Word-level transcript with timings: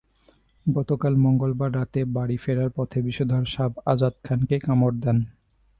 গতকাল 0.65 1.13
মঙ্গলবার 1.15 1.71
রাতে 1.75 1.99
বাড়ি 2.05 2.37
ফেরার 2.37 2.69
পথে 2.75 2.99
বিষধর 3.01 3.43
সাপ 3.45 3.71
আজাদ 3.85 4.13
খানকে 4.23 4.55
কামড় 4.59 4.95
দেয়। 5.03 5.21